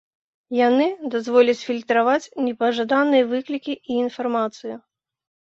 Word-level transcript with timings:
Яны 0.67 0.87
дазволяць 1.15 1.63
фільтраваць 1.67 2.31
непажаданыя 2.47 3.29
выклікі 3.35 3.73
і 3.91 4.01
інфармацыю. 4.07 4.75